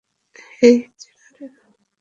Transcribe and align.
হেই, 0.59 0.75
general! 1.01 1.53